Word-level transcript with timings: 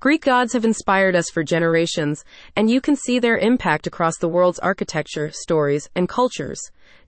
Greek 0.00 0.24
gods 0.24 0.54
have 0.54 0.64
inspired 0.64 1.14
us 1.14 1.28
for 1.28 1.44
generations, 1.44 2.24
and 2.56 2.70
you 2.70 2.80
can 2.80 2.96
see 2.96 3.18
their 3.18 3.36
impact 3.36 3.86
across 3.86 4.16
the 4.16 4.28
world's 4.28 4.58
architecture, 4.60 5.30
stories, 5.30 5.90
and 5.94 6.08
cultures. 6.08 6.58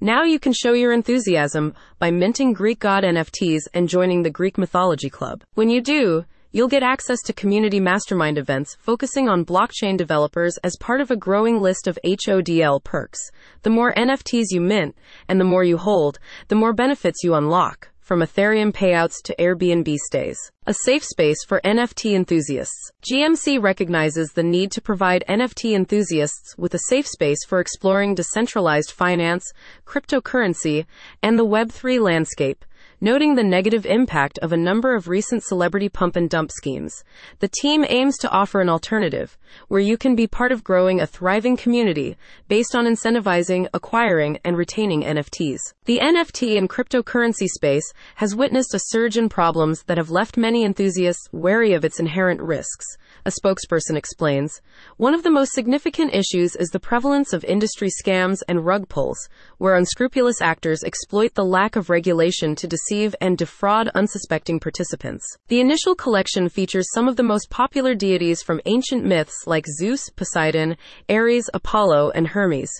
Now 0.00 0.24
you 0.24 0.40
can 0.40 0.52
show 0.52 0.72
your 0.72 0.92
enthusiasm 0.92 1.74
by 2.00 2.10
minting 2.10 2.52
Greek 2.52 2.80
god 2.80 3.04
NFTs 3.04 3.68
and 3.72 3.88
joining 3.88 4.24
the 4.24 4.30
Greek 4.30 4.58
Mythology 4.58 5.08
Club. 5.08 5.44
When 5.54 5.70
you 5.70 5.80
do, 5.80 6.24
You'll 6.52 6.66
get 6.66 6.82
access 6.82 7.22
to 7.26 7.32
community 7.32 7.78
mastermind 7.78 8.36
events 8.36 8.76
focusing 8.80 9.28
on 9.28 9.44
blockchain 9.44 9.96
developers 9.96 10.58
as 10.64 10.76
part 10.80 11.00
of 11.00 11.12
a 11.12 11.16
growing 11.16 11.60
list 11.60 11.86
of 11.86 11.96
HODL 12.04 12.82
perks. 12.82 13.20
The 13.62 13.70
more 13.70 13.94
NFTs 13.94 14.46
you 14.50 14.60
mint 14.60 14.96
and 15.28 15.38
the 15.38 15.44
more 15.44 15.62
you 15.62 15.78
hold, 15.78 16.18
the 16.48 16.56
more 16.56 16.72
benefits 16.72 17.22
you 17.22 17.36
unlock 17.36 17.90
from 18.10 18.18
Ethereum 18.22 18.72
payouts 18.72 19.22
to 19.22 19.36
Airbnb 19.38 19.96
stays. 19.98 20.50
A 20.66 20.74
safe 20.74 21.02
space 21.02 21.42
for 21.42 21.58
NFT 21.64 22.14
enthusiasts. 22.14 22.92
GMC 23.10 23.62
recognizes 23.62 24.32
the 24.32 24.42
need 24.42 24.70
to 24.72 24.82
provide 24.82 25.24
NFT 25.26 25.74
enthusiasts 25.74 26.54
with 26.58 26.74
a 26.74 26.80
safe 26.90 27.06
space 27.06 27.42
for 27.48 27.60
exploring 27.60 28.14
decentralized 28.14 28.90
finance, 28.90 29.54
cryptocurrency, 29.86 30.84
and 31.22 31.38
the 31.38 31.46
Web3 31.46 31.98
landscape 31.98 32.66
noting 33.00 33.34
the 33.34 33.42
negative 33.42 33.86
impact 33.86 34.38
of 34.40 34.52
a 34.52 34.56
number 34.56 34.94
of 34.94 35.08
recent 35.08 35.42
celebrity 35.42 35.88
pump 35.88 36.16
and 36.16 36.28
dump 36.28 36.50
schemes. 36.52 37.02
The 37.38 37.48
team 37.48 37.84
aims 37.88 38.18
to 38.18 38.30
offer 38.30 38.60
an 38.60 38.68
alternative 38.68 39.38
where 39.68 39.80
you 39.80 39.96
can 39.96 40.14
be 40.14 40.26
part 40.26 40.52
of 40.52 40.62
growing 40.62 41.00
a 41.00 41.06
thriving 41.06 41.56
community 41.56 42.16
based 42.48 42.74
on 42.74 42.84
incentivizing, 42.84 43.68
acquiring, 43.72 44.38
and 44.44 44.56
retaining 44.56 45.02
NFTs. 45.02 45.58
The 45.86 45.98
NFT 45.98 46.58
and 46.58 46.68
cryptocurrency 46.68 47.46
space 47.46 47.90
has 48.16 48.36
witnessed 48.36 48.74
a 48.74 48.80
surge 48.88 49.16
in 49.16 49.28
problems 49.28 49.82
that 49.84 49.98
have 49.98 50.10
left 50.10 50.36
many 50.36 50.49
enthusiasts 50.56 51.28
wary 51.32 51.72
of 51.72 51.84
its 51.84 51.98
inherent 51.98 52.40
risks 52.40 52.96
a 53.26 53.30
spokesperson 53.30 53.96
explains. 53.96 54.60
One 54.96 55.14
of 55.14 55.22
the 55.22 55.30
most 55.30 55.52
significant 55.52 56.14
issues 56.14 56.56
is 56.56 56.70
the 56.70 56.80
prevalence 56.80 57.32
of 57.32 57.44
industry 57.44 57.88
scams 57.88 58.38
and 58.48 58.64
rug 58.64 58.88
pulls, 58.88 59.28
where 59.58 59.76
unscrupulous 59.76 60.40
actors 60.40 60.82
exploit 60.82 61.34
the 61.34 61.44
lack 61.44 61.76
of 61.76 61.90
regulation 61.90 62.54
to 62.56 62.66
deceive 62.66 63.14
and 63.20 63.36
defraud 63.36 63.88
unsuspecting 63.94 64.60
participants. 64.60 65.24
The 65.48 65.60
initial 65.60 65.94
collection 65.94 66.48
features 66.48 66.86
some 66.94 67.08
of 67.08 67.16
the 67.16 67.22
most 67.22 67.50
popular 67.50 67.94
deities 67.94 68.42
from 68.42 68.60
ancient 68.64 69.04
myths 69.04 69.46
like 69.46 69.66
Zeus, 69.78 70.08
Poseidon, 70.10 70.76
Ares, 71.08 71.50
Apollo, 71.52 72.10
and 72.14 72.28
Hermes. 72.28 72.70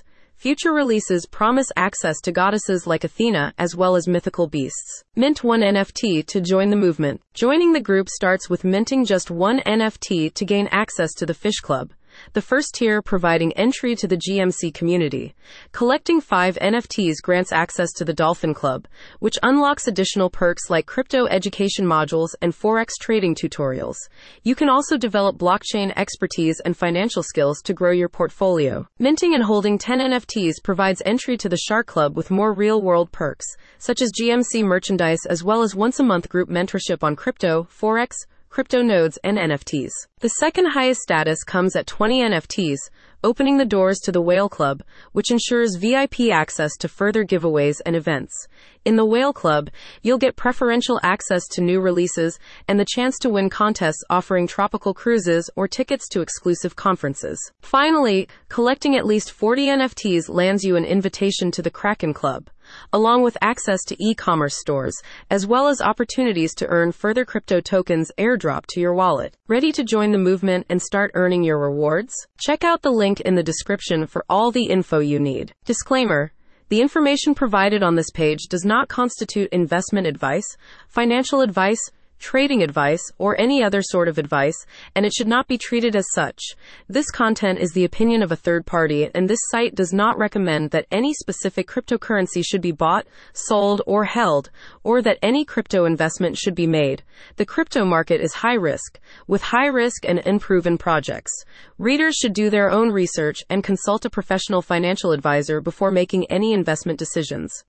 Future 0.41 0.73
releases 0.73 1.27
promise 1.27 1.67
access 1.77 2.19
to 2.19 2.33
goddesses 2.33 2.87
like 2.87 3.05
Athena 3.05 3.53
as 3.59 3.77
well 3.77 3.95
as 3.95 4.09
mythical 4.09 4.47
beasts. 4.47 5.05
Mint 5.15 5.45
one 5.45 5.61
NFT 5.61 6.27
to 6.29 6.41
join 6.41 6.71
the 6.71 6.77
movement. 6.77 7.21
Joining 7.35 7.75
the 7.75 7.81
group 7.83 8.09
starts 8.09 8.49
with 8.49 8.65
minting 8.65 9.05
just 9.05 9.31
one 9.31 9.61
NFT 9.67 10.33
to 10.33 10.45
gain 10.47 10.67
access 10.73 11.13
to 11.19 11.27
the 11.27 11.35
Fish 11.35 11.61
Club 11.61 11.93
the 12.33 12.43
first 12.43 12.75
tier 12.75 13.03
providing 13.03 13.53
entry 13.55 13.95
to 13.97 14.07
the 14.07 14.17
GMC 14.17 14.73
community. 14.75 15.35
Collecting 15.73 16.21
five 16.21 16.57
NFTs 16.57 17.17
grants 17.23 17.53
access 17.53 17.93
to 17.93 18.05
the 18.05 18.13
Dolphin 18.13 18.55
Club, 18.55 18.87
which 19.19 19.39
unlocks 19.43 19.87
additional 19.87 20.31
perks 20.31 20.71
like 20.71 20.87
crypto 20.87 21.27
education 21.27 21.87
modules 21.87 22.31
and 22.41 22.53
Forex 22.53 22.91
trading 23.01 23.35
tutorials. 23.35 23.97
You 24.43 24.55
can 24.55 24.69
also 24.69 24.97
develop 24.97 25.39
blockchain 25.39 25.93
expertise 25.97 26.61
and 26.61 26.77
financial 26.77 27.23
skills 27.23 27.61
to 27.63 27.75
grow 27.75 27.93
your 27.93 28.09
portfolio. 28.09 28.87
Minting 28.99 29.35
and 29.35 29.45
holding 29.45 29.79
10 29.79 29.99
NFTs 29.99 30.63
provides 30.63 31.03
entry 31.05 31.37
to 31.37 31.49
the 31.49 31.57
Shark 31.57 31.87
Club 31.87 32.17
with 32.17 32.31
more 32.31 32.53
real 32.53 32.81
world 32.83 33.13
perks, 33.13 33.47
such 33.79 34.03
as 34.03 34.13
GMC 34.13 34.63
merchandise 34.63 35.25
as 35.29 35.45
well 35.45 35.63
as 35.63 35.75
once 35.75 35.99
a 35.99 36.05
month 36.05 36.29
group 36.29 36.49
mentorship 36.49 37.03
on 37.03 37.17
crypto, 37.17 37.67
Forex, 37.71 38.13
crypto 38.51 38.83
nodes, 38.83 39.17
and 39.23 39.39
NFTs. 39.39 39.93
The 40.19 40.29
second 40.29 40.67
highest 40.67 41.01
status 41.01 41.45
comes 41.45 41.77
at 41.77 41.87
20 41.87 42.21
NFTs, 42.21 42.79
opening 43.23 43.59
the 43.59 43.65
doors 43.65 43.99
to 44.01 44.13
the 44.13 44.21
Whale 44.21 44.49
Club, 44.49 44.83
which 45.13 45.31
ensures 45.31 45.77
VIP 45.77 46.31
access 46.33 46.77
to 46.79 46.89
further 46.89 47.25
giveaways 47.25 47.81
and 47.85 47.97
events. 47.97 48.49
In 48.85 48.97
the 48.97 49.05
Whale 49.05 49.35
Club, 49.35 49.69
you'll 50.03 50.17
get 50.17 50.37
preferential 50.37 50.99
access 51.03 51.47
to 51.49 51.61
new 51.61 51.81
releases 51.81 52.39
and 52.67 52.81
the 52.81 52.87
chance 52.87 53.19
to 53.19 53.29
win 53.29 53.51
contests 53.51 54.03
offering 54.09 54.47
tropical 54.47 54.95
cruises 54.95 55.51
or 55.55 55.69
tickets 55.69 56.09
to 56.09 56.23
exclusive 56.23 56.77
conferences. 56.77 57.39
Finally, 57.61 58.27
collecting 58.49 58.97
at 58.97 59.05
least 59.05 59.33
40 59.33 59.67
NFTs 59.67 60.31
lands 60.31 60.65
you 60.65 60.77
an 60.77 60.87
invitation 60.87 61.51
to 61.51 61.61
the 61.61 61.71
Kraken 61.71 62.15
Club, 62.15 62.49
along 62.93 63.23
with 63.23 63.37
access 63.43 63.85
to 63.85 63.97
e-commerce 64.03 64.59
stores, 64.59 64.97
as 65.31 65.47
well 65.47 65.69
as 65.69 65.83
opportunities 65.83 66.55
to 66.55 66.67
earn 66.69 66.91
further 66.91 67.27
crypto 67.27 67.61
tokens 67.61 68.11
airdrop 68.17 68.65
to 68.67 68.81
your 68.81 68.95
wallet. 68.95 69.37
Ready 69.47 69.73
to 69.73 69.85
join 69.85 70.13
the 70.13 70.19
movement 70.19 70.65
and 70.71 70.81
start 70.81 71.11
earning 71.15 71.43
your 71.43 71.59
rewards? 71.59 72.15
Check 72.39 72.65
out 72.65 72.81
the 72.81 72.93
link 73.11 73.21
in 73.23 73.35
the 73.35 73.43
description 73.43 74.07
for 74.07 74.25
all 74.29 74.53
the 74.53 74.67
info 74.67 75.01
you 75.01 75.19
need. 75.19 75.53
Disclaimer 75.65 76.33
the 76.69 76.81
information 76.81 77.35
provided 77.35 77.83
on 77.83 77.97
this 77.97 78.13
page 78.13 78.47
does 78.49 78.65
not 78.65 78.89
constitute 78.89 79.49
investment 79.51 80.07
advice, 80.07 80.57
financial 80.87 81.41
advice, 81.41 81.91
trading 82.21 82.63
advice, 82.63 83.03
or 83.19 83.41
any 83.41 83.63
other 83.63 83.83
sort 83.83 84.07
of 84.07 84.19
advice, 84.19 84.67
and 84.95 85.05
it 85.05 85.13
should 85.13 85.27
not 85.27 85.49
be 85.49 85.59
treated 85.59 85.97
as 85.97 86.07
such. 86.13 86.41
This 86.89 87.11
content 87.11 87.59
is 87.59 87.73
the 87.73 87.85
opinion 87.85 88.23
of 88.23 88.31
a 88.31 88.37
third 88.37 88.67
party, 88.67 89.11
and 89.15 89.29
this 89.29 89.41
site 89.51 89.75
does 89.75 89.93
not 89.93 90.19
recommend 90.19 90.71
that 90.71 90.87
any 90.93 91.15
specific 91.15 91.67
cryptocurrency 91.67 92.45
should 92.45 92.61
be 92.61 92.73
bought, 92.73 93.07
sold, 93.33 93.83
or 93.87 94.05
held, 94.05 94.51
or 94.85 95.03
that 95.03 95.19
any 95.23 95.45
crypto 95.45 95.85
investment 95.85 96.37
should 96.37 96.55
be 96.55 96.67
made. 96.67 97.03
The 97.37 97.47
crypto 97.47 97.85
market 97.85 98.21
is 98.21 98.35
high 98.35 98.55
risk, 98.55 99.01
with 99.27 99.43
high 99.43 99.67
risk 99.67 100.05
and 100.07 100.19
unproven 100.21 100.79
projects. 100.79 101.33
Readers 101.79 102.17
should 102.17 102.35
do 102.35 102.51
their 102.51 102.71
own 102.71 102.91
research 102.91 103.43
and 103.49 103.65
consult 103.65 104.05
a 104.05 104.11
professional 104.11 104.63
financial 104.63 105.13
advisor 105.13 105.61
before 105.61 105.91
making 105.91 106.27
any 106.31 106.53
investment 106.53 106.99
decisions. 106.99 107.53